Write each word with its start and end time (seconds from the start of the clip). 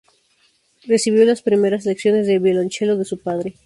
Recibió 0.87 1.23
las 1.25 1.43
primeras 1.43 1.85
lecciones 1.85 2.25
de 2.25 2.39
violonchelo 2.39 2.97
de 2.97 3.05
su 3.05 3.19
padre. 3.19 3.59